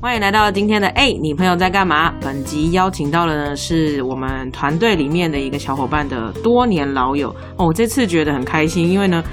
[0.00, 2.14] 欢迎来到今天的哎，你朋友在干嘛？
[2.20, 9.24] 本集邀请到的呢是我们团队里面的一个小伙伴的多年老友哦，我这次觉得很开心，因为呢，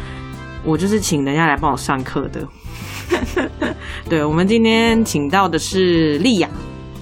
[0.63, 2.47] 我就是请人家来帮我上课的。
[4.09, 6.49] 对，我们今天请到的是莉亚，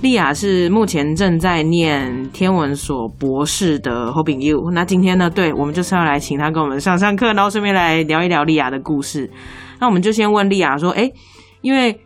[0.01, 4.71] 莉亚是目前正在念天文所博士的 Hoping You。
[4.73, 9.31] 那今天呢，对我们就是要来请她跟我们上上课，然后顺便来聊一聊莉亚的故事。
[9.79, 11.09] 那我们就先问莉亚说，哎，
[11.61, 11.97] 因为。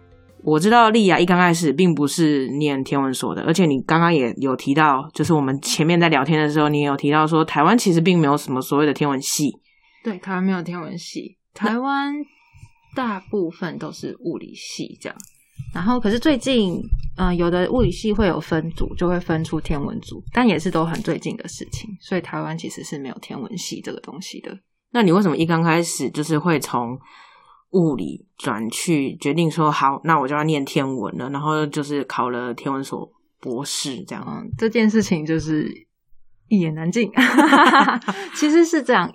[0.48, 9.52] 我知道丽亚一刚开始并不是念天文所的，而且你刚刚也有提到，就是我们前面在聊天的时候，你有提到说台湾其实并没有什么所谓的天文系。
[10.05, 12.14] 对，台湾没有天文系，台湾
[12.96, 15.18] 大部分都是物理系这样。
[15.74, 16.82] 然后，可是最近，
[17.18, 21.89] 嗯，有的物理系会有分组，就会分出天文组，但也是都很最近的事情。
[22.00, 24.57] 所以台湾其实是没有天文系这个东西的。
[24.93, 26.97] 那你为什么一刚开始就是会从？
[27.71, 34.47] 物理转去决定说好，那我就要念天文了，然后就是考了天文所博士，这样。
[34.57, 35.69] 这件事情就是
[36.47, 37.11] 一言难尽。
[38.33, 39.13] 其实是这样，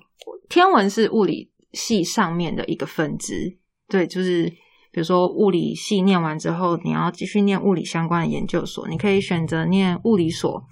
[0.49, 3.59] 天文是物理系上面的一个分支。
[3.89, 4.45] 对，就是
[4.91, 10.63] 比如说物理系念完之后，你要继续念物理相关的研究所，你可以选择念物理所，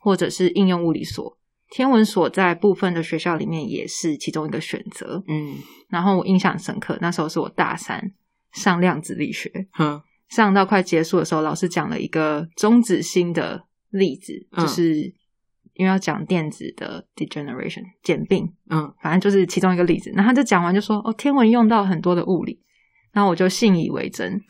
[0.00, 1.38] 或者是应用物理所。
[1.70, 5.54] 天文所在部分的学校里面也是其中一个选择，嗯，
[5.88, 8.12] 然后我印象深刻，那时候是我大三
[8.52, 14.96] 上量子力学，嗯，上到快结束的时候，老师讲了一个中子星的例子，就是
[15.74, 22.60] 因为要讲电子的 degeneration 简并，嗯，反正就是其中一个例子，然后他就讲完就说，哦，天文用到很多的物理，
[23.12, 24.40] 然后我就信以为真，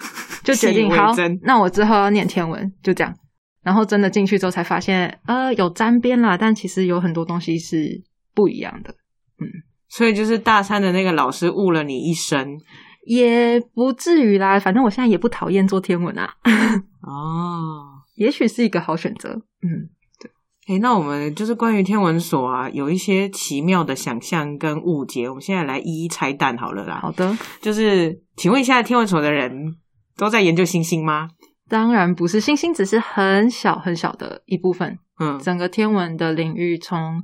[0.42, 3.14] 就决定好，那我之后要念天文，就这样。
[3.62, 8.02] 然后真的进去之后才发现，呃，有沾边啦，但其实有很多东西是
[8.34, 8.90] 不一样的。
[9.38, 9.46] 嗯，
[9.88, 12.58] 所以就是大三的那个老师误了你一生，
[13.04, 14.58] 也不至于啦。
[14.58, 16.34] 反正我现在也不讨厌做天文啊。
[17.02, 19.30] 哦，也许是一个好选择。
[19.62, 19.88] 嗯，
[20.20, 20.30] 对。
[20.74, 27.00] 哎，那我们就是关于天文所啊，有一些奇妙的想象跟误解，我们现在来一一拆弹好了啦。
[27.00, 29.76] 好的，就是请问一下，天文所的人
[30.16, 31.30] 都在研究星星吗？
[31.70, 34.98] 当然不是，星星只是很小很小的一部分。
[35.20, 37.22] 嗯，整个天文的领域，从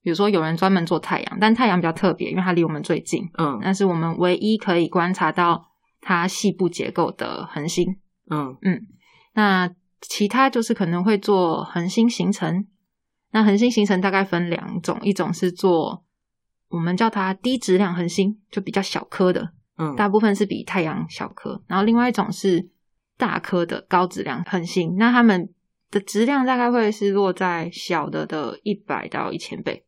[0.00, 3.28] 比如说有人专门做太阳，但太阳比较特别，因为它离我们最近。
[3.36, 5.66] 嗯，但是我们唯一可以观察到
[6.00, 7.98] 它细部结构的恒星。
[8.30, 8.86] 嗯嗯，
[9.34, 9.68] 那
[10.00, 12.66] 其他就是可能会做恒星形成。
[13.32, 16.04] 那恒星形成大概分两种，一种是做
[16.68, 19.50] 我们叫它低质量恒星，就比较小颗的。
[19.78, 21.60] 嗯，大部分是比太阳小颗。
[21.66, 22.70] 然后另外一种是。
[23.20, 25.50] 大颗的高质量恒星，那它们
[25.90, 29.84] 的质量大概会是落在小的的一百到一千倍，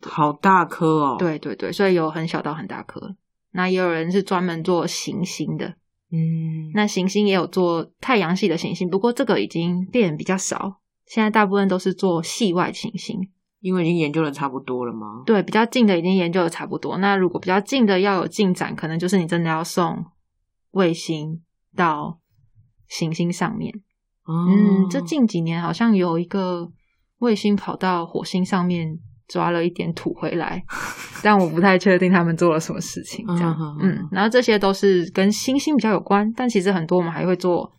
[0.00, 1.16] 好大颗哦！
[1.18, 3.16] 对对对，所以有很小到很大颗。
[3.50, 5.74] 那也有人是专门做行星的，
[6.12, 13.18] 嗯，那行星也有做太阳系的行星，不过这个已经变比较少，现在大部分都是做系外行星，
[13.58, 15.24] 因为已经研究的差不多了吗？
[15.26, 16.98] 对，比较近的已经研究的差不多。
[16.98, 20.04] 那如果比较近的要有进展，可能就是你真的要送
[20.70, 21.42] 卫星
[21.74, 22.20] 到。
[22.90, 23.72] 行星上面，
[24.28, 26.70] 嗯，这近几年好像有一个
[27.20, 30.62] 卫星跑到火星上面抓了一点土回来，
[31.22, 33.24] 但我不太确定他们做了什么事情。
[33.28, 37.72] 这样，嗯，然后这些都是跟星星比较有关，但其实很多我们还会做，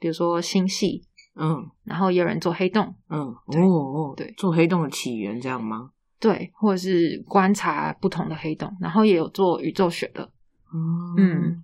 [0.00, 1.04] 比如说星系，
[1.36, 5.90] 嗯，然后也有人做黑洞，嗯，哦哦，对，做黑洞的起源这样吗？
[6.20, 10.28] 对，或者是观察不同的黑洞，然后也有做宇宙学的，
[11.16, 11.62] 嗯。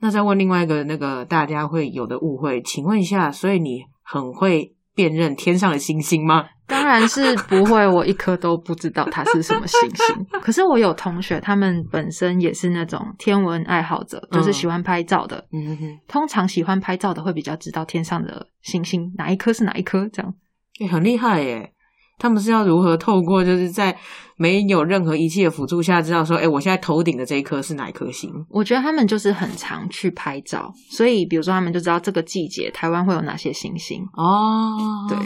[0.00, 6.46] 那再问另外一个那个大家会有的误会，请问一下，所以你很会辨认天上的星星吗？
[6.66, 10.26] 当然是不会，我一颗都不知道它是什么星星。
[10.40, 15.44] 可是我有同学，他们本身也是那种天文爱好者，就是喜欢拍照的。
[15.52, 20.32] 嗯哼，通常喜欢拍照的会比较知道天上的星星哪一颗是哪一颗，这样。
[20.80, 21.72] 哎，很厉害耶！
[22.20, 23.96] 他们是要如何透过就是在
[24.36, 28.30] 没有任何仪器的辅助下，知道说，哎，我现在头顶的这一颗是哪一颗星？
[28.50, 35.06] 我觉得他们就是很常去拍照，所以比如说他们就知道这个季节台湾会有哪些星星哦。
[35.08, 35.18] 对，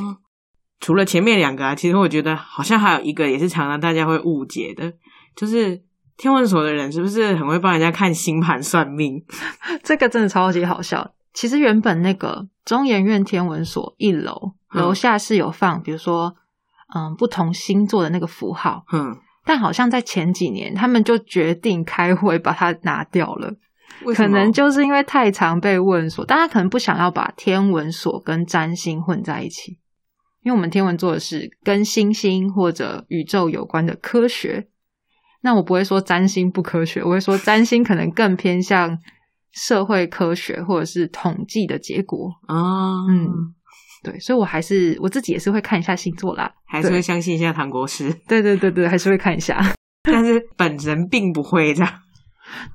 [0.80, 4.92] 除了前面两个啊，其实我觉得好像还有一个也是常常大家会误解的，
[5.36, 5.82] 就是
[6.16, 9.24] 天文所的人是不是很会帮人家看星盘算命？
[9.82, 11.12] 这个真的超级好笑。
[11.32, 16.34] 其实原本那个中研院天文所一楼楼下是有放，比如说。
[16.94, 23.52] 嗯，不同星座的那个符号，嗯，但好像在前几年，他们就决定开会把它拿掉了。
[24.14, 29.78] 可能就是因为太常被问所，大家可能不想要把天文所跟占星混在一起，
[30.42, 34.68] 因为我们天文做的是跟星星或者宇宙有关的科学。
[35.42, 38.98] 那我不会说占星不科学，我会说占星可能更偏向
[39.52, 42.32] 社会科学或者是统计的结果。
[42.46, 43.53] 啊，嗯
[44.04, 46.52] 对，所以我还是我自己也是会看一下星座啦。
[46.66, 49.60] 还是会相信一下唐国师， 对对对对，还是会看一下。
[50.04, 51.92] 但是本人并不会这样。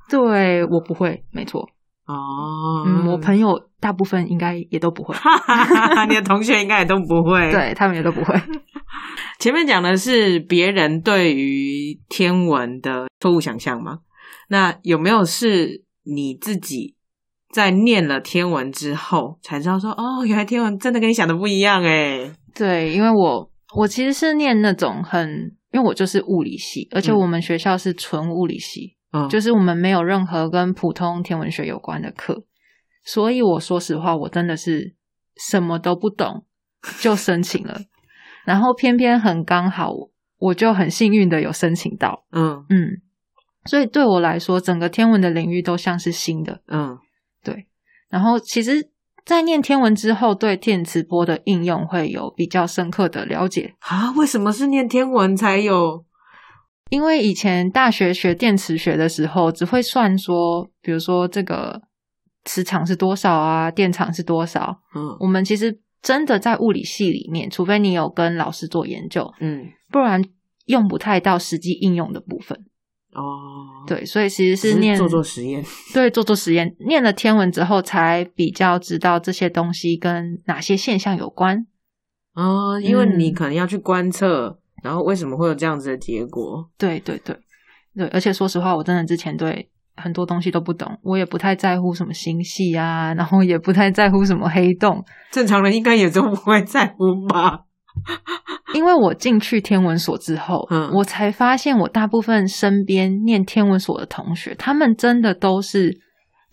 [0.08, 1.62] 对我不会，没错。
[2.06, 5.14] 哦，嗯，我朋友大部分应该也都不会，
[6.08, 8.34] 你的同学应该也都不会。，对他们也都不会。
[9.38, 14.00] 前面讲的是别人对于天文的错误想象吗？
[14.48, 16.96] 那有没有是你自己
[17.52, 22.30] 在念了天文之后才知道说，哦，原来天文真的跟你想的不一样哎？
[22.54, 25.28] 对，因为我我其实是念那种很，
[25.72, 32.44] 因为我就是物理系，而且嗯我们学校是纯物理系，嗯，就是我们没有任何跟普通天文学有关的课，
[33.04, 34.94] 所以我说实话，我真的是
[35.36, 36.44] 什么都不懂
[37.00, 37.80] 就申请了，
[38.44, 39.92] 然后偏偏很刚好，
[40.38, 43.02] 我就很幸运的有申请到，嗯嗯，
[43.64, 47.09] 所以对我来说，整个天文的领域都像是新的，嗯对。
[48.10, 48.90] 然后其实，
[49.24, 53.74] 在念天文之后，对电磁波的应用会有比较深刻的了解。
[53.78, 56.04] 啊，为什么是念天文才有？
[56.90, 61.80] 因为以前大学学电磁学的时候，只会算说，比如说这个
[62.44, 64.80] 磁场是多少啊，电场是多少。
[64.96, 70.20] 嗯我们其实真的在物理系里面，除非你有跟老师做研究，嗯不然
[70.66, 72.58] 用不太到实际应用的部分。
[73.12, 75.64] 哦，，对，所以其实是念做做实验。
[75.92, 81.66] 对，做做实验，念了天文之后，才比较知道这些东西跟哪些现象有关。
[82.34, 86.70] 哦，因为你嗯可能要去观测，然后为什么会有这样子的结果？
[86.78, 87.36] 对对对
[87.96, 97.64] 对，而且说实话，我真的之前对很多东西都不懂，我也不太在乎什么星系啊，然后也不太在乎什么黑洞，正常人应该也都不会在乎吧？
[98.74, 100.90] 因为我进去天文所之后，嗯。
[100.92, 106.00] 我才发现我大部分身边念天文所的同学，他们真的都是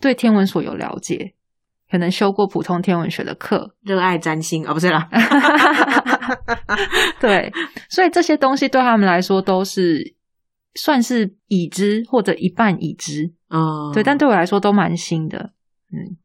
[0.00, 1.34] 对天文所有了解，
[1.90, 5.08] 可能修过普通天文学的课，热爱占星啊、哦，不是啦
[7.20, 7.52] 对，
[7.88, 10.14] 所以这些东西对他们来说都是
[10.74, 15.52] 算是已知或者一半已知，嗯，对，但对我来说都蛮新的，
[15.92, 16.16] 嗯，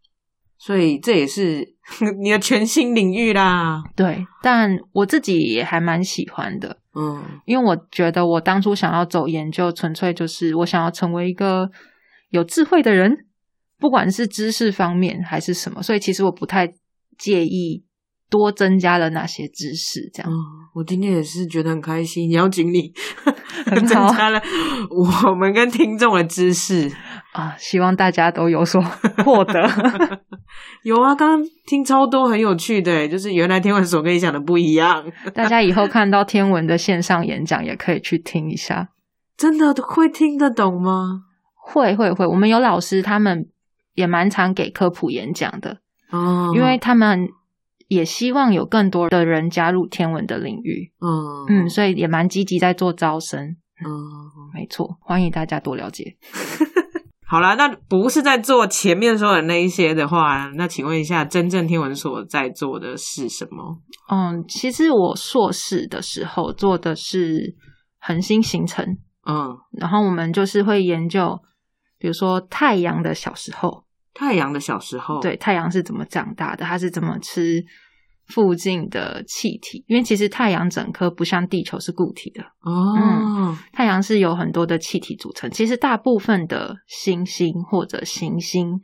[0.65, 1.75] 所以这也是
[2.23, 3.83] 你的全新领域啦。
[3.97, 11.69] 对，但我自己也还蛮喜欢的，嗯因为我觉得我当初想要走研究，纯粹就是我想要成为一个
[12.29, 13.25] 有智慧的人，
[13.77, 16.73] 不管是知识方面还是什么，所以其实我不太
[17.17, 17.83] 介意
[18.29, 20.31] 多增加了哪些知识，这样。
[20.31, 20.33] 嗯，
[20.75, 22.93] 我今天也是觉得很开心，邀请你
[23.65, 24.41] 增加了
[24.89, 26.89] 我们跟听众的知识。
[27.33, 28.81] 啊，希望大家都有所
[29.25, 29.61] 获得。
[30.83, 35.03] 有啊，刚刚听超多很有趣的，就是原来天文所跟你想的不一样，
[35.33, 38.89] 大家以后看到天文的线上演讲，也可以去听一下。
[39.35, 41.23] 真的会听得懂吗？
[41.55, 43.47] 会会会，我们有老师，他们
[43.95, 45.79] 也蛮常给科普演讲的，
[46.11, 47.27] 哦，因为他们
[47.87, 50.91] 也希望有更多的人加入天文的领域。
[50.99, 53.55] 嗯嗯，所以也蛮积极在做招生。
[53.83, 53.89] 嗯，
[54.53, 56.15] 没错，欢迎大家多了解。
[57.33, 63.79] 好啦，那不是在做前面说的那一些的话，那请问一下，真正天文所在做的是什么？
[64.07, 67.55] 嗯，其实我硕士的时候做的是
[67.99, 68.85] 恒星形成，
[69.27, 71.39] 嗯，然后我们就是会研究，
[71.97, 73.83] 比如说太阳的小时候，
[74.13, 77.65] 太阳的小时候，对，太阳是怎么长大的，它是怎么吃
[78.27, 85.49] 附近的气体，因为其实太阳整颗不像地球是固体的，哦，太阳是有很多的气体组成。
[85.51, 88.79] 其实大部分的星星或者行星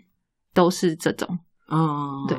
[0.54, 1.40] 都是这种，
[1.72, 2.38] 嗯，对。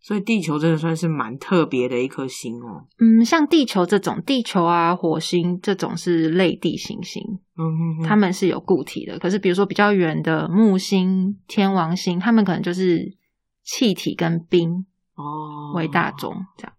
[0.00, 2.86] 所以地球真的算是蛮特别的一颗星哦。
[2.98, 7.22] 嗯，像地球这种，地球啊、火星这种是类地行星，
[7.58, 9.18] 嗯哼哼它们是有固体的。
[9.18, 13.16] 可是比如说比较远的木星、天王星，他们可能就是
[13.64, 14.86] 气体跟冰
[15.18, 16.72] 哦为大宗这样。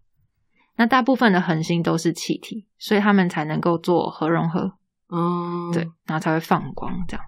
[0.76, 4.72] 那大部分的恒星都是气体，所以它们才能够做核融合，
[5.10, 5.82] 嗯，对，。
[6.06, 7.26] 然后才会放光这样。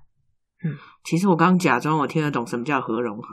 [0.64, 3.28] 嗯其实我刚假装我听得懂什么叫核融合。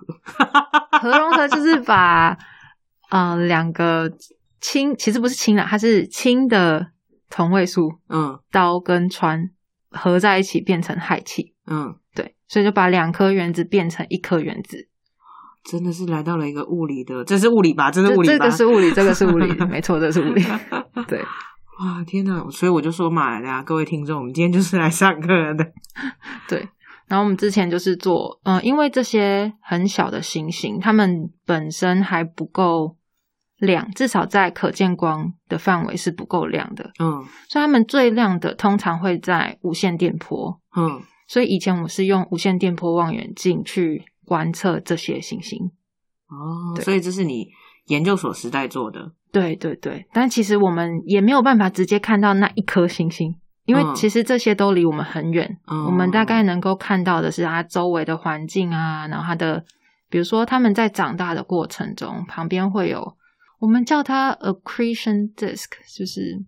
[1.00, 2.38] 核融合就是把
[3.09, 4.12] 呃两个
[4.59, 6.91] 氢，其实不是氢啦，它是氢的
[7.29, 9.51] 同位素嗯氘跟氚
[9.91, 11.53] 合在一起变成氦气。
[11.65, 14.88] 嗯，对，所以就把两颗原子变成一颗原子。
[15.63, 17.89] 真的是来到了一个物理的，这是物理吧？
[17.91, 18.33] 这是物理吧？
[18.37, 20.43] 这个是物理，这个是物理， 没错，这是物理。
[21.07, 21.19] 对
[21.79, 22.45] 哇，天哪！
[22.51, 25.65] 所以我就说嘛，呀，各位听众，我们今天就是来上课的。
[26.47, 26.67] 对。
[27.07, 32.97] 然后我们之前就是做，嗯、因为这些很小的星星，它们本身还不够
[33.57, 40.59] 亮，至少在可见光的范围是不够亮的，嗯所以它们最亮的通常会在无线电波。
[40.77, 45.71] 嗯所以以前我是用无线电波望远镜去观测这些行星。
[46.27, 47.48] 哦，所以这是你
[47.88, 49.12] 研究所时代做的。
[49.31, 55.57] 对对对，但其实我们也没有办法直接看到那一颗星星，因为嗯其实这些都离我们很远。
[55.67, 59.65] 嗯我们大概能够看到的是它周围的环境啊，然后它的，
[60.09, 63.17] 比如说他们在长大的过程中，旁边会有
[63.59, 66.43] 我们叫它 accretion disk，就是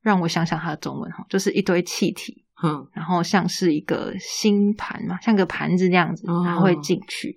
[0.00, 7.36] 让我想想它的中文哈，就是一堆气体，哼，然后像是一个星盘嘛，像个盘子那样子，哦然后会进去，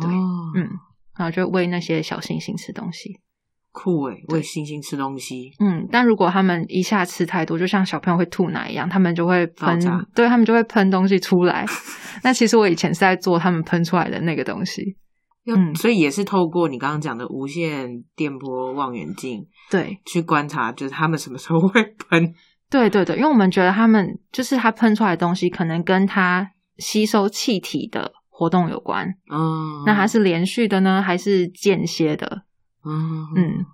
[0.00, 0.68] 对哦，嗯，
[1.18, 3.20] 然后就喂那些小星星吃东西。
[3.70, 5.50] 酷诶，喂星星吃东西。
[5.58, 9.78] 嗯，但如果他们一下吃太多，就像小朋友会吐奶一样，他们就会喷
[10.14, 11.66] 对他们就会喷东西出来。
[12.22, 14.96] 那其实我以前是在做他们喷出来的那个东西。
[15.46, 22.32] 嗯所以也是透过你刚刚讲的无线电波望远镜对，去观察，就是他们什么时候会喷。
[22.74, 29.06] 对对对，因为我们觉得他们就是它喷出来的东西，可能跟它吸收气体的活动有关。
[29.30, 32.42] 嗯，那它是连续的呢，还是间歇的？
[32.84, 33.64] 嗯嗯，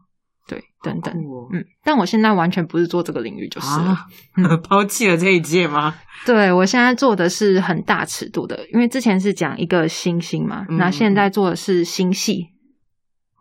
[0.47, 1.15] 对，等等。
[1.15, 3.97] 哦嗯，但我现在完全不是做这个领域就是了。
[4.33, 5.95] 啊， 抛弃了这一届吗？
[6.27, 12.49] 对我现在做的是很大尺度的，因为之前是讲一个星星嘛，嗯那现在做的是星系。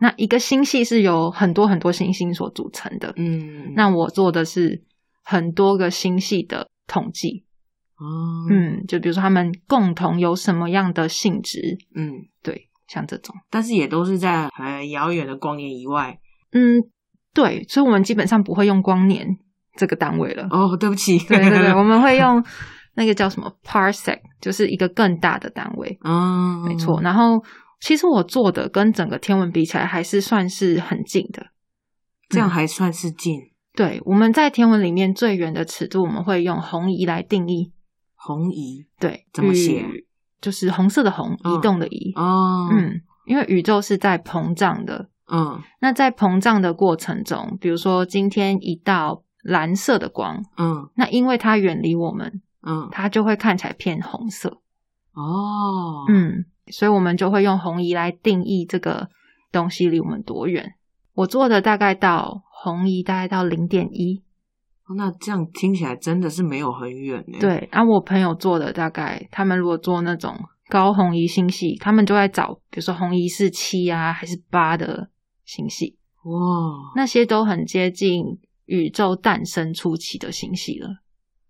[0.02, 4.82] 那一个星系是由很多很多星星所组成的，嗯，那我做的是
[5.24, 7.46] 很多个星系的统计。
[7.98, 16.18] 哦，嗯，就比如说他们共同有什么样的性质，嗯，对，像这种，但是也都是在很遥远的光年以外。
[16.54, 16.80] 嗯，
[17.34, 19.28] 对，所以我们基本上不会用光年
[19.76, 20.48] 这个单位了。
[20.50, 22.42] 哦，对不起，对对对， 我们会用
[22.96, 26.00] 那个叫什么 parsec，就是一个更大的单位。
[26.06, 27.02] 嗯，没错。
[27.02, 27.44] 然后
[27.82, 31.48] 其实我做的跟整个天文比起来，还是算是很近的。
[32.30, 33.42] 这样还算是近。
[33.80, 37.72] 对，我们在天文里面最远的尺度，我们会用红移来定义。
[38.14, 39.86] 红移对，怎么写
[40.42, 42.12] 就是红色的红，嗯移动的移。
[42.18, 45.08] 哦，嗯，因为宇宙是在膨胀的。
[45.32, 54.60] 嗯那在膨胀的过程中，比如说今天一道蓝色的光，嗯那因为它远离我们，嗯，它就会看起来偏红色。
[55.14, 59.08] 哦，嗯，所以我们就会用红移来定义这个
[59.54, 60.74] 东西离我们多远。
[61.14, 64.22] 我做的大概到红移大概到零点一，
[64.86, 67.70] 哦那这样听起来真的是没有很远呢。，对。
[67.72, 70.36] 然后我朋友做的大概，他们如果做那种
[70.68, 75.10] 高红移星系，他们就在找，比如说红移是七啊还是八的
[75.46, 78.24] 星系，哇，那些都很接近
[78.66, 80.90] 宇宙诞生初期的星系了。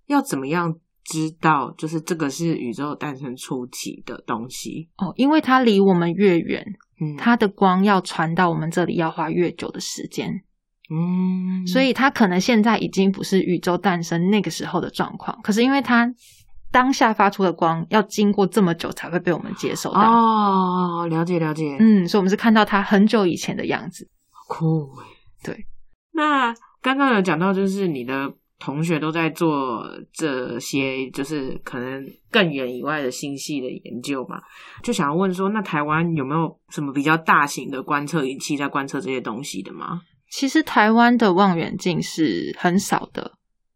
[0.05, 4.89] 要怎么样知道就是这个是宇宙诞生初期的东西？
[4.97, 6.63] 哦，因为它离我们越远，
[7.01, 10.43] 嗯，它的光要传到我们这里要花越久的时间。
[10.89, 16.11] 嗯，所以它可能现在已经不是宇宙诞生那个时候的状况，可是因为它
[16.71, 24.07] 当下发出的光要经过这么久才会被我们接受到，哦，了解了解，嗯，所以我们是看到它很久以前的样子。
[24.47, 25.05] 酷欸
[25.43, 25.65] 对，
[26.13, 34.41] 那刚刚有讲到，就是你的同学都在做这些，就是可能更远以外的星系的研究嘛，
[34.83, 40.01] 就想要问说，那台湾有没有什么比较大型的观测仪器在观测这些东西的吗？
[40.29, 43.33] 其实台湾的望远镜是很少的，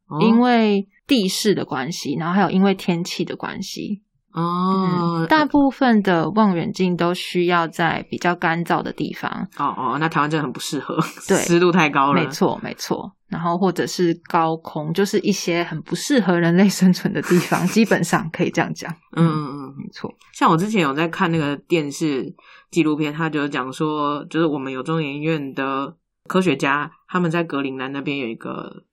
[0.08, 4.02] 哦因为地势的关系，然后还有因为天气的关系，
[4.34, 13.12] 哦、嗯，大部分的望远镜都需要在比较干燥的地方，哦哦，那台湾真的很不适合，对 湿度太高了，没错，没错。
[13.28, 18.94] 然后或者是高空，就是一些很不适合人类生存的地方， 基本上可以这样讲。
[19.16, 20.14] 嗯嗯嗯，没错。
[20.32, 22.32] 像我之前有在看那个电视
[22.70, 25.96] 纪录片，他就讲说，就是我们有中研院的
[26.28, 28.86] 科学家，他们在格陵兰那边有一个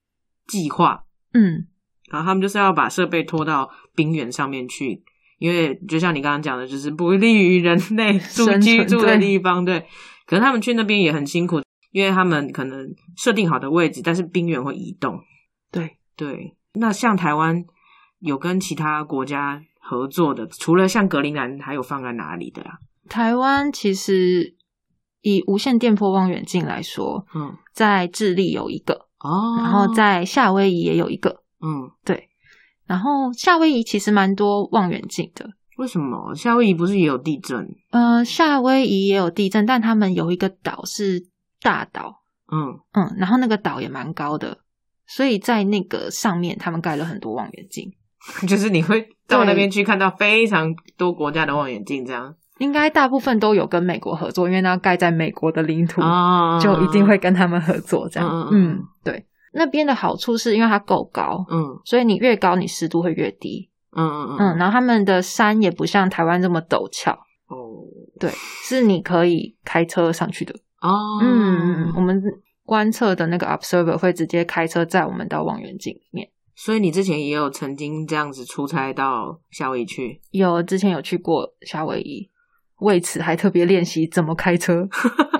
[0.47, 1.67] 计划，嗯，
[2.09, 5.03] 然后他们就是要把设备拖到冰原上面去，
[5.39, 9.63] 因为就像你刚刚讲的，就是不利于人类住居住的地方。
[9.63, 9.85] 对，
[10.25, 11.61] 可是他们去那边也很辛苦，
[11.91, 15.19] 因为他们可能设定好的位置，但是冰原会移动。
[15.71, 15.97] 对。
[16.17, 17.65] 对，那像台湾
[18.19, 22.77] 有跟其他国家合作的，除了像格陵兰，还有放在哪里的呀、
[23.09, 24.55] 台湾其实
[25.21, 31.41] 以无线电波望远镜来说，嗯，在智利有一个，哦，然后在夏威夷也有一个。
[31.61, 32.29] 嗯，对，
[32.87, 35.47] 然后夏威夷其实蛮多望远镜的。
[35.77, 37.67] 为什么夏威夷不是也有地震？
[37.91, 41.23] 呃，夏威夷也有地震，但他们有一个岛是
[41.61, 44.57] 大岛，嗯，嗯，然后那个岛也蛮高的，
[45.07, 47.91] 所以在那个上面他们盖了很多望远镜。
[48.47, 58.07] 就是你会到那边去看到非常多国家的望远镜，这样应该大部分都有跟美国合作，因为那要盖在美国的领土，啊就一定会跟他们合作。
[58.07, 59.25] 这样，嗯对。
[59.53, 63.69] 那边的好处是因为它够高，嗯所以你越高，你湿度会越低。
[63.93, 67.11] 嗯嗯嗯嗯，然后他们的山也不像台湾这么陡峭，
[67.47, 67.83] 哦
[68.19, 68.29] 对，
[68.63, 70.53] 是你可以开车上去的。
[70.79, 70.89] 哦
[71.21, 72.21] 嗯嗯嗯，我们
[72.63, 76.29] 观测的那个 observer 会直接开车载我们到望远镜里面。
[76.55, 82.29] 所以你之前也有曾经这样子出差到夏威夷去，有之前有去过夏威夷，
[82.81, 84.87] 为此还特别练习怎么开车，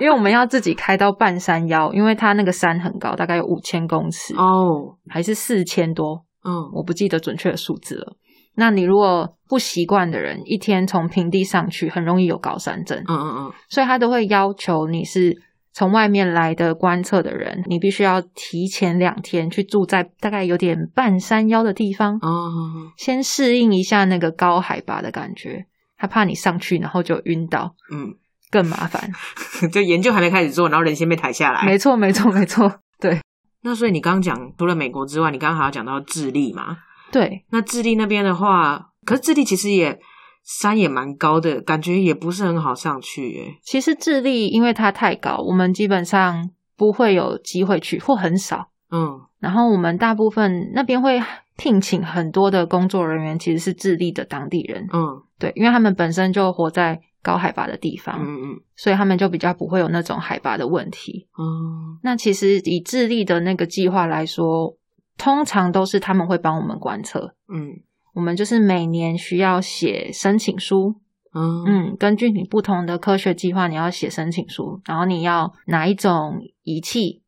[0.00, 8.16] 因为我们要自己开到半山腰，因为它那个山很高，大概有五千公尺，哦，还是四千多，嗯我不记得准确的数字了。
[8.54, 15.36] 那你如果不习惯的人，一天从平地上去，很容易有高山症，嗯嗯嗯，所以他都会要求你是
[15.72, 25.66] 从外面来的观测的人，你必须要提前两天去住在大概有点半山腰的地方，哦，先适应一下那个高海拔的感觉。
[26.02, 28.12] 他怕你上去然后就晕倒，嗯，
[28.50, 29.08] 更麻烦。
[29.70, 31.64] 就研究还没开始做，然后人先被抬下来。
[31.64, 33.20] 没错，没错，没错，对
[33.62, 36.78] 那所以你刚刚讲除了美国之外，你刚刚还要讲到智利嘛？
[37.12, 39.96] 对，那智利那边的话，可是智利其实也
[40.42, 43.54] 山也蛮高的，感觉也不是很好上去耶。
[43.62, 48.70] 其实智利因为它太高，我们基本上不会有机会去，或很少。
[48.90, 51.22] 嗯然后我们大部分那边会
[51.56, 55.22] 聘请很多的工作人员，其实是智利的当地人，嗯。
[55.38, 58.60] 对，因为他们本身就活在高海拔的地方，嗯嗯。
[58.76, 61.28] 所以他们就比较不会有那种海拔的问题。
[61.38, 64.76] 嗯那其实以智利的那个计划来说，
[65.18, 67.80] 通常都是他们会帮我们观测，嗯。
[68.14, 70.96] 我们就是每年需要写申请书，
[71.34, 71.64] 嗯。
[71.66, 77.22] 嗯，根据你不同的科学计划，你要写申请书，然后你要哪一种仪器，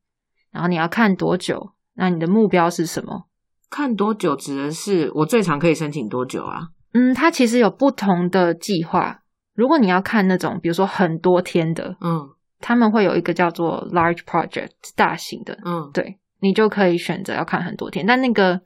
[0.50, 3.26] 然后你要看多久，那你的目标是什么？
[3.70, 6.68] 看多久指的是我最长可以申请多久啊？
[6.92, 9.20] 嗯，它其实有不同的计划。
[9.54, 12.28] 如果你要看那种，比如说很多天的，嗯
[12.60, 18.60] 他们会有一个叫做 large project 大型的，嗯对你就可以选择要看很多天，但那个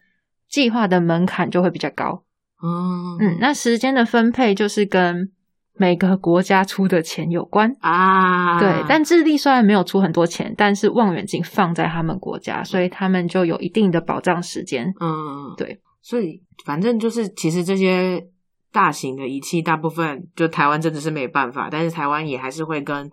[0.49, 2.25] 计划的门槛就会比较高。
[2.63, 5.31] 嗯嗯，那时间的分配就是跟
[5.79, 7.75] 每个国家出的钱有关。
[7.81, 14.93] 啊，对，但智利虽然没有出很多钱，但是望远镜放在他们国家，所以他们就有一定的保障时间。
[15.01, 18.27] 嗯对，所以反正就是其实这些
[18.73, 23.11] 大型的仪器，大部分就台湾真的是没办法，但是台湾也还是会跟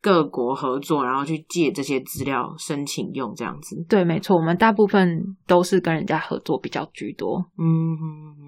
[0.00, 3.84] 各国合作，然后去借这些资料申请用这样子。
[3.88, 7.44] 对，没错，我们大部分都是跟人家合作比较居多。
[7.58, 8.47] 嗯，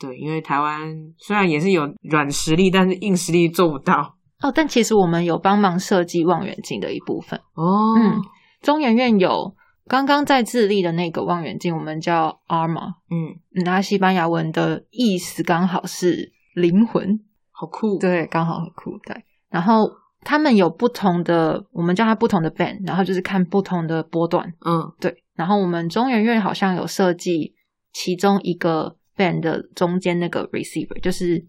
[0.00, 0.80] 对，因为台湾
[1.18, 4.16] 虽然也是有软实力，但是硬实力做不到。
[4.42, 7.38] 哦，但其实我们有帮忙设计望远镜的一部分。
[7.54, 8.22] 哦，嗯，
[8.62, 9.54] 中研院有
[9.86, 17.98] 刚刚在智利的那个望远镜，我们叫 ARMA，嗯，嗯那西班牙文的意思刚好是灵魂，好酷。
[17.98, 18.98] 对，刚好很酷。
[19.04, 19.90] 对，然后
[20.22, 24.46] 他们有不同的，我们叫它不同的 band，然后就是看不同的波段。
[24.64, 27.54] 嗯对，然后我们中研院好像有设计
[27.92, 31.46] 其中一个 band 的中间那个 receiver，就是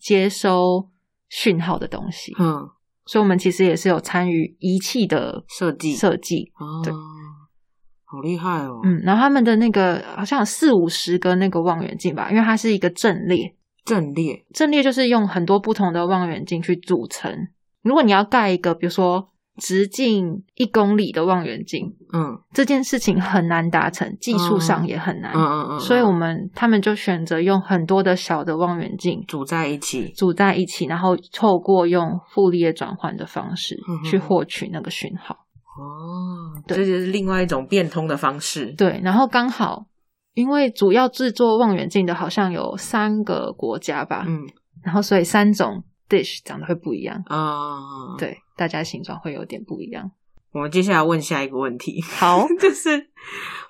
[0.00, 0.90] 接收
[1.28, 2.34] 讯号的东西。
[2.38, 2.68] 嗯，
[3.06, 6.52] 所以我们其实也是有参与仪器的设计设计。
[6.58, 6.92] 哦，对
[8.04, 8.80] 好厉害哦。
[8.84, 17.48] 嗯，然后他们的那个好像有四五十个那个望远镜吧，因为它是一个阵列，阵列，阵列就是用很多不同的望远镜去组成。
[17.82, 22.38] 如果你要盖一个，比如说直径一公里的望远镜，嗯。
[22.52, 25.32] 这件事情很难达成，技术上也很难。
[25.34, 30.08] 嗯嗯嗯，所以我们他们就选择用很多的小的望远镜组在一起。
[30.16, 35.34] 组在一起，然后透过用傅立叶转换的方式嗯去获取那个讯号。
[35.76, 36.78] 哦，对。
[36.78, 38.74] 这就是另外一种变通的方式。
[38.76, 39.86] 对，然后刚好
[40.34, 44.42] 因为主要制作望远镜的好像有三个国家吧，嗯。
[44.82, 47.78] 然后所以三种 dish 长得会不一样，啊，，
[48.18, 50.10] 对，大家形状会有点不一样。
[50.52, 53.08] 我们接下来问下一个问题，好， 就是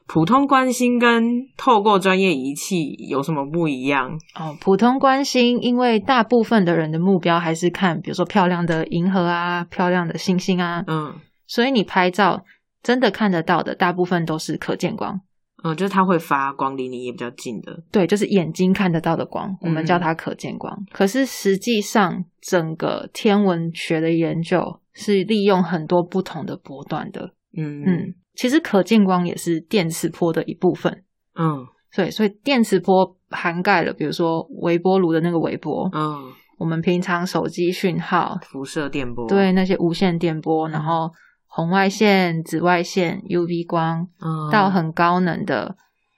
[0.06, 4.18] 普通观星跟透过专业仪器有什么不一样？
[4.38, 11.14] 哦，普通观星，因为大部分的人的目标还是看，比如说漂亮的银河啊，漂亮的星星啊，嗯
[11.46, 12.44] 所以你拍照
[12.82, 15.22] 真的看得到的，大部分都是可见光。
[15.64, 17.82] 嗯，就是它会发光，离你也比较近的。
[17.90, 20.78] 对，就是眼睛看得到的光，我们嗯叫它可见光。
[20.92, 27.32] 可是实际上，整个天文学的研究是利用很多不同的波段的。
[27.56, 31.02] 嗯嗯，其实可见光也是电磁波的一部分。
[31.34, 39.28] 嗯对，所以电磁波涵盖了，比如说微波炉的那个微波，嗯，我们平常手机讯号，辐射电波。
[39.28, 41.08] 对那些无线电波，然后
[41.56, 45.76] 红外线、紫外线、UV 光，嗯，到很高能的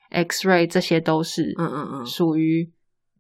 [0.09, 2.73] X ray，这些都是嗯嗯嗯属于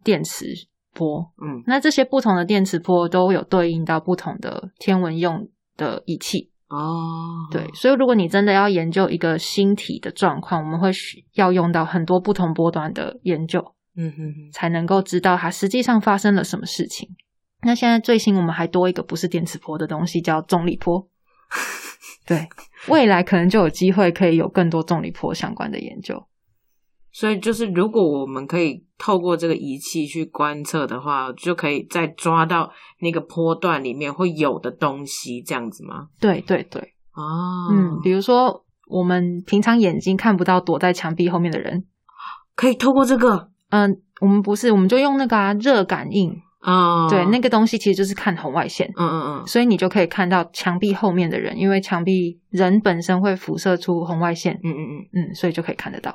[0.02, 0.46] 电磁
[0.94, 1.30] 波。
[1.36, 6.50] 嗯那这些不同的电磁波都有对应到不同的天文用的仪器。
[6.68, 6.88] 哦，
[7.52, 13.60] 对，所以如果你真的要研究一个星体的状况，我们会需要用到很多不同波段的研究。
[13.94, 17.10] 嗯哼哼，才能够知道它实际上发生了什么事情。
[17.62, 21.06] 那现在最新我们还多一个不是电磁波的东西，叫重力波。
[22.26, 22.48] 对，
[22.88, 26.26] 未来可能就有机会可以有更多重力波相关的研究。
[27.12, 36.08] 所以就是如果我们可以透过这个仪器去观测的话，就可以再抓到那个波段里面会有的东西，这样子吗？
[36.20, 36.82] 对对对，
[37.14, 41.86] 哦，嗯，比如说我们平常眼睛看不到躲在墙壁后面的人，
[42.54, 54.82] 可以透过这个，嗯，我们不是，我们就用那个啊热感应，哦，对，那个东西其实就是看红外线，嗯嗯嗯，所以你就可以看到墙壁后面的人，因为墙壁人本身会辐射出红外线，嗯嗯
[55.14, 56.14] 嗯，嗯，所以就可以看得到。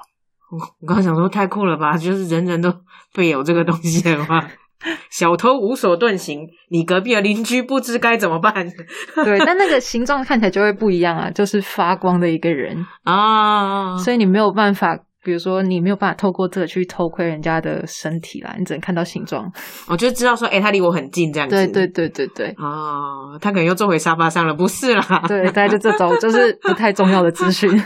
[0.52, 2.72] 我我刚刚想说太酷了吧， 就是人人都
[3.16, 4.46] 会有这个东西的话，
[5.10, 8.54] 小偷无所遁形，你隔壁的邻居不知该怎么办。
[9.24, 13.96] 对，但那个形状看起来就会不一样啊，就是发光的一个人，啊！
[13.98, 19.52] 所以你没有办法，比如说你没有办法透过这个去偷窥人家的身体啦，你只能看到形状。
[19.88, 21.56] 我就知道说，哎、他离我很近这样子。
[21.56, 25.24] 对对对对对哦，他可能又坐回沙发上了，不是啦？
[25.28, 27.70] 对，大概就这种，就是不太重要的资讯。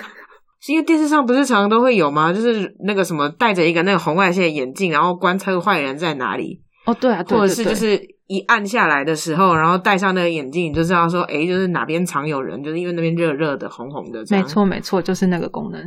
[0.68, 2.34] 因为电视上不是常常都会有吗？
[2.34, 7.96] 就是那个什么戴着一个那个红外线眼镜，然后观测坏人在哪里，哦，对啊，对或者是就是
[8.26, 14.24] 一按下来的时候，然后戴上那个眼镜，你就知道说，哎，就是哪边常有人，就是因为那边热热的、红红的。
[14.32, 15.80] 没，错没错，就是那个功能。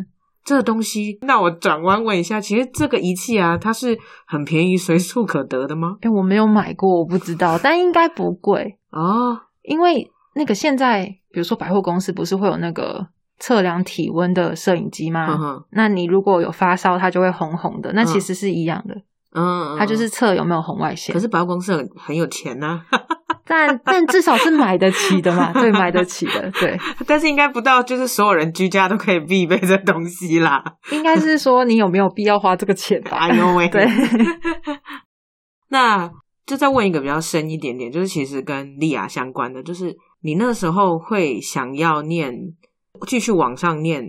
[0.49, 5.99] 这个东西，那我转弯问一下，其实这个仪器啊，它是很便宜、随处可得的吗？
[6.01, 13.09] 哎，我没有买过，我不知道，但应该不贵，哦，因为那个现在，比如说百货公司不是会有那个
[13.39, 15.65] 测量体温的摄影机吗？
[15.73, 18.95] 那你如果有发烧，它就会红红的，那其实是一样的，
[19.35, 21.13] 嗯，它就是测有没有红外线。
[21.13, 21.21] 可。
[21.21, 22.81] 是百货公司很很有钱呐、
[23.49, 30.63] 但 但至少是买得起的嘛， 对，买得起的，对，但是应该不到就是所有人居家都可以必备这东西啦。
[30.93, 33.17] 应该是说你有没有必要花这个钱吧？
[33.19, 33.87] 哎呦喂，对，
[35.71, 36.11] 那
[36.47, 42.33] 就再问一个比较深一点点，就是其实跟莉亚相关的，就是你那时候会想要念
[43.07, 44.03] 继续往上念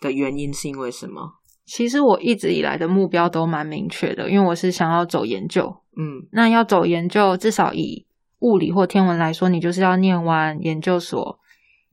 [0.00, 1.34] 的原因是因为什么？
[1.64, 5.74] 其实我一直以来的目标都蛮明确的，因为我是想要走研究。
[6.00, 8.06] 嗯那要走研究，至少以
[8.40, 11.38] 物理或天文来说，你就是要念完研究所，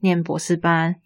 [0.00, 0.96] 念博士班，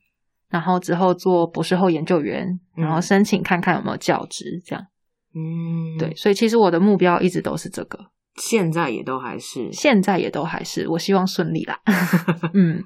[0.49, 4.87] 然后之后做博士后研究员，嗯然后申请看看有没有教职，这样。
[5.33, 7.99] 嗯，对，，所以其实我的目标一直都是这个，
[8.35, 9.73] 现在也都还是。
[9.73, 11.81] 现在也都还是，我希望顺利啦。
[12.53, 12.83] 嗯，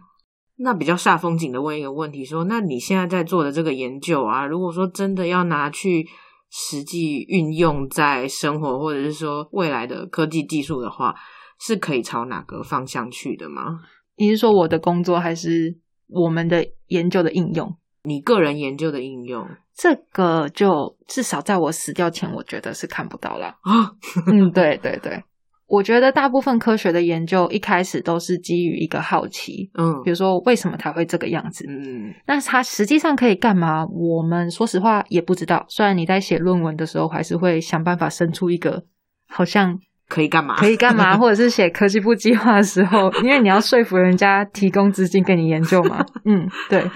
[0.56, 6.06] 那比较煞风景的问一个问题说，那你现在在做的这个研究啊，如果说真的要拿去
[6.50, 11.14] 实际运用在生活，或者是说未来的科技技术的话，
[11.60, 13.80] 是可以朝哪个方向去的吗？
[14.16, 15.76] 你是说我的工作还是
[16.08, 17.76] 我们的研究的应用？
[18.04, 23.46] 你个人研究的应用这个就至少在我死掉前，我觉得是看不到了。
[23.62, 23.92] 啊，
[24.30, 25.24] 嗯，对对对，
[25.66, 31.64] 我觉得大部分科学的研究一开始都是基于一个好奇，嗯比如说为什么它会这个样子。
[31.66, 33.84] 嗯那它实际上可以干嘛？
[33.86, 35.64] 我们说实话也不知道。
[35.68, 38.84] 虽然你在写论文的时候，还是会想办法生出一个
[39.26, 39.76] 好像
[40.08, 40.56] 可以干嘛？
[40.56, 46.04] 可以干嘛， 或者是写科技部计划的时候， 因为你要说服人家提供资金给你研究嘛。
[46.24, 46.90] 嗯，对。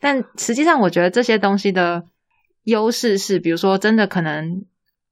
[0.00, 2.04] 但实际上，我觉得这些东西的
[2.64, 4.64] 优势是，比如说，真的可能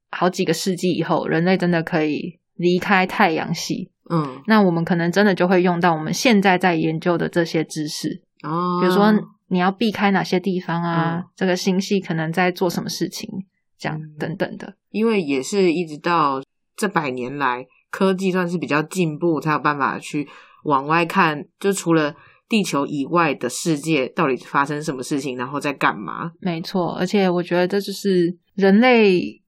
[0.09, 9.13] 好几个世纪以后，人类真的可以离开太阳系，嗯那我们可能真的就会用到我们现在在研究的这些知识，哦，比如说
[9.47, 13.29] 你要避开哪些地方啊，嗯这个星系可能在做什么事情，
[13.79, 14.73] 这样嗯等等的。
[14.89, 16.41] 因为也是一直到
[16.75, 20.27] 这百年来，科技算是比较进步，才有办法去
[20.63, 22.15] 往外看，就除了
[22.47, 26.31] 地球以外的世界到底发生什么事情，然后在干嘛。
[26.39, 29.41] 没错，而且我觉得这就是人类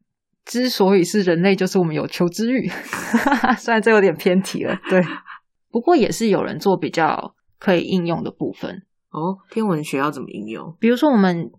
[0.46, 2.70] 之所以是人类，就是我们有求知欲。
[3.58, 5.02] 虽然这有点偏题了，对，
[5.72, 8.84] 不过也是有人做比较可以应用的部分。
[9.12, 10.76] 哦，天文学要怎么应用？
[10.80, 11.52] 比如说，我们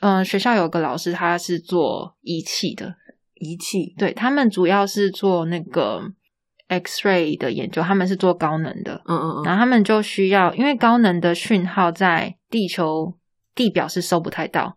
[0.00, 2.94] 嗯、呃学校有个老师，他是做仪器的，
[3.36, 6.02] 仪器，对他们主要是做那个
[6.68, 13.14] X-ray 的研究，他们是做高能的，嗯嗯嗯，然后他们就需要，因为高能的讯号在地球
[13.54, 14.76] 地表是收不太到，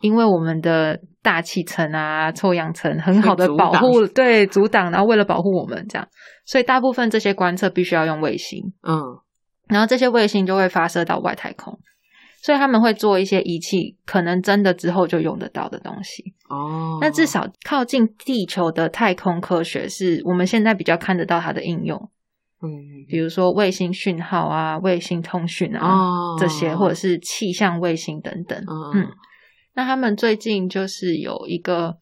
[0.00, 6.06] 因为我们的大气层啊、臭氧层很好的保护，对阻挡，然后为了保护我们这样，
[6.44, 9.20] 所以大部分这些观测必须要用卫星，嗯。
[9.68, 11.76] 然后这些卫星就会发射到外太空，
[12.46, 16.22] 所以他们会做一些仪器，可能真的之后就用得到的东西。
[16.48, 21.98] 哦，那至少靠近地球的太空科学是我们现在比较看得到它的应用。
[22.62, 22.70] 嗯
[23.08, 28.56] 比如说卫星讯号啊、卫星通讯啊、哦这些，或者是气象卫星等等。
[28.60, 29.08] 嗯嗯，
[29.74, 31.96] 那他们最近就是有一个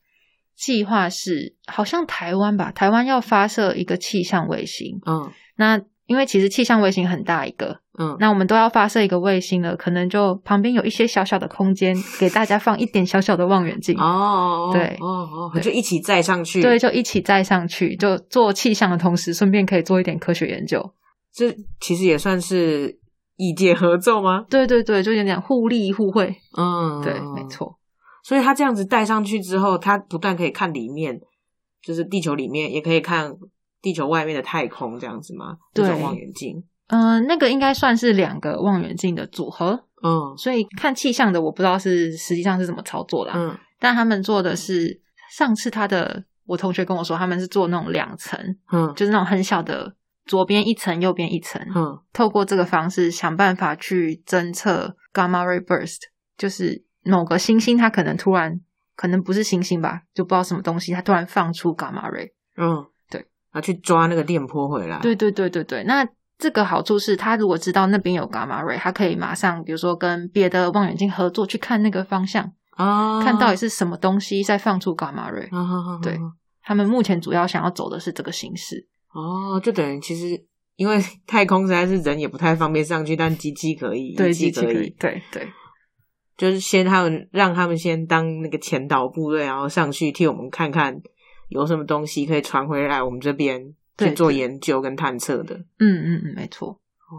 [0.54, 5.00] 计划是好像台湾吧，台湾要发射一个气象卫星。
[5.06, 13.98] 嗯那因为其实气象卫星很大一个，嗯，那我们都要发射一个卫星了，可能就旁边有一些小小的空间，给大家放一点小小的望远镜。
[13.98, 20.92] 哦，对哦哦，就一起载上去，对，，就一起载上去，就做气象的同时，顺便可以做一点科学研究。
[21.32, 22.98] 这其实也算是
[23.36, 24.44] 异界合作吗？
[24.50, 26.36] 对对对，就有点互利互惠。
[26.56, 27.44] 嗯，对，没。
[27.48, 27.78] 错。
[28.22, 31.20] 所以他这样子带上去之后，他不但可以看里面，
[31.82, 33.30] 就是地球里面，也可以看
[33.84, 35.58] 地球外面的太空，这样子吗？
[35.74, 36.64] 对这种望远镜。
[36.88, 44.98] 嗯、那个应该算是两个望远镜的组合，嗯所以看气象的我不知道是实际上是怎么操作的啊、嗯但他们做的是
[45.30, 48.38] 上次他的我同学跟我说，他们是做那种两层，
[48.72, 49.94] 嗯就是那种很小的，
[50.24, 56.00] 左边一层，右边一层，嗯透过这个方式想办法去侦测 gamma ray burst，
[56.38, 58.60] 就是某个星星它可能突然
[58.96, 62.28] 可能不是星星吧，就不知道什么东西，它突然放出 gamma ray。
[62.56, 62.92] 嗯，对，
[63.54, 64.98] 啊，去抓那个电波回来。
[64.98, 75.46] 对对对对对，那这个好处是，他如果知道那边有 gamma ray，他可以马上比如说跟别的望远镜合作去看那个方向，啊，看到底是什么东西在放出 gamma ray。
[75.56, 76.18] 啊哈哈哈对
[76.64, 78.88] 他们目前主要想要走的是这个形式。
[79.12, 85.48] 哦，就等于其实因为 太空实在是人也不太方便上去，但机器可以，对，机器可以，对对
[86.36, 90.92] 就是先他们让他们先当那个前导部队，然后上去替我们看看
[91.48, 93.62] 有什么东西可以传回来我们这边
[93.96, 95.54] 对去做研究跟探测的。
[95.78, 96.78] 嗯嗯嗯，没错。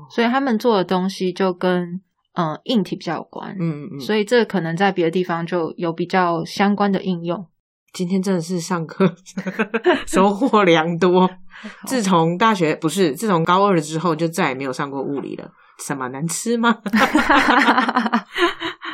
[0.09, 2.01] 所以他们做的东 في 就跟
[2.33, 7.47] 嗯硬体比较有关，嗯嗯嗯，所以这可能在别的地方就有比较相关的应用。
[7.93, 9.15] 今天真的是上课
[10.05, 11.29] 收获良多。
[11.87, 15.49] 自从大学不是自从高二之后，就再也没有上过物理了。
[15.79, 16.77] 什么难吃吗？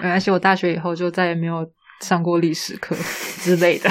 [0.02, 1.68] 没关系，我大学以后就再也没有
[2.02, 2.96] 上过历史课
[3.40, 3.90] 之类的。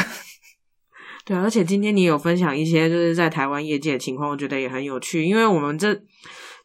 [1.31, 5.95] 对，而且今天你有分享一些就是在台湾业界的情况，我觉得也很有趣，因为我们这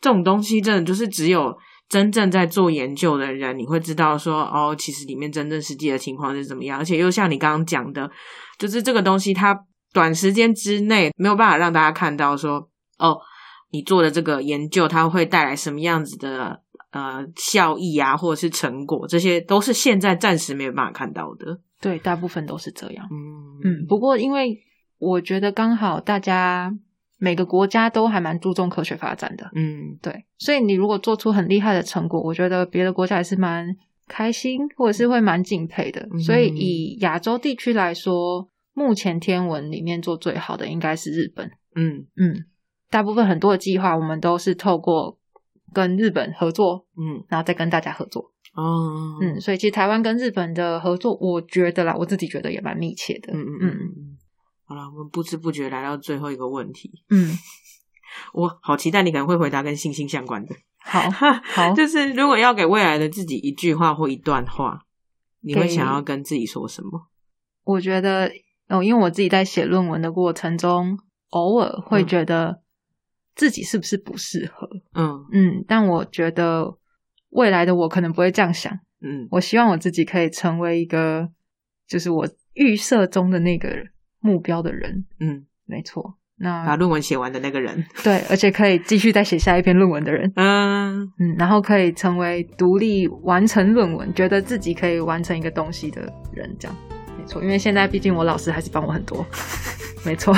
[0.01, 1.55] 这种东西真的就是只有
[1.87, 8.09] 真正在做研究的人，你会知道说哦，其实里面真正实际的情况是怎么样，而且又像你刚刚讲的，
[8.57, 9.55] 就是这个东西它
[9.93, 13.15] 短时间之内没有办法让大家看到说哦，
[13.69, 21.59] 你做的这个研究它会带来什么样子的呃效益啊，或者是成果，这些都是现在暂时没有办法看到的。
[21.81, 23.07] 对，大部分都是这样。
[23.11, 24.59] 嗯嗯，不过因为
[24.97, 26.73] 我觉得刚好大家
[27.19, 33.75] 每个国家都还蛮注重科学发展的，嗯对，所以你如果做出很厉害的成果，我觉得别的国家还是蛮
[34.07, 36.07] 开心，或者是会蛮敬佩的。
[36.11, 41.51] 嗯所以以亚洲地区来说，目前天文里面做最好的应该是日本。
[41.75, 42.45] 嗯嗯，
[42.89, 45.17] 大部分很多的计划我们都是透过
[45.73, 48.31] 跟日本合作，嗯然后再跟大家合作。
[48.55, 53.33] 哦嗯，所以其实台湾跟日本的合作，我觉得啦，我自己觉得也蛮密切的。
[53.33, 54.17] 嗯嗯嗯嗯。
[54.65, 57.37] 好了，我们不知不觉来到最后一个问题，嗯，
[58.33, 60.55] 我好期待你可能会回答跟星星相关的。
[60.79, 64.79] 好 好，就是如果要给未来的自己一句话或一段话，
[65.41, 67.07] 你会想要跟自己说什么？
[67.63, 68.31] 我觉得
[68.69, 70.97] 哦，因为我自己在写论文的过程中，
[71.29, 72.61] 偶尔会嗯觉得
[73.35, 74.67] 自己是不是不适合。
[74.93, 76.77] 嗯嗯，但我觉得
[77.35, 78.71] 未来的我可能不会这样想。
[79.01, 81.29] 嗯我希望我自己可以成为一个，
[81.87, 83.69] 就是我预设中的那个
[84.19, 85.05] 目标的人。
[85.19, 87.85] 嗯，没错，那把论文写完的那个人。
[88.03, 90.31] 对，而且可以继续再写下一篇论文的人。
[90.35, 96.01] 嗯嗯，然后可以成为独立完成论文，觉得自己可以完成一个东西的
[96.33, 96.75] 人，这样
[97.19, 97.43] 没错。
[97.43, 99.23] 因为现在毕竟我老师还是帮我很多，
[100.05, 100.33] 没错，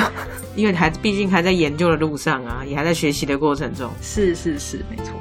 [0.56, 3.88] 因为还毕竟还在研究的路上啊，也还在学习的过程中。
[4.02, 5.14] 是是是，没错。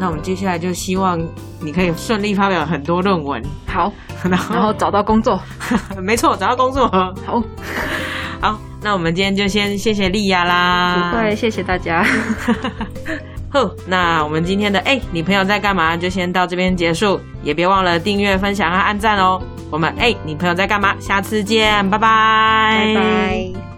[0.00, 1.20] 那我们接下来就希望
[1.60, 3.92] 你可以顺利发表很多论文，好，
[4.24, 5.38] 然后然后找到工作，
[6.00, 6.88] 没错，找到工作。
[6.88, 7.42] 好，
[8.40, 11.10] 好，那我们今天就先谢谢莉亚啦。
[11.12, 12.02] 不会，谢谢大家。
[13.52, 15.94] 好，那我们今天的哎、你朋友在干嘛？
[15.98, 19.38] 就先到这边结束，也别忘了订阅、分享和按赞哦。
[19.70, 20.94] 我们哎、你朋友在干嘛？
[20.98, 23.69] 下次见，拜拜，拜拜。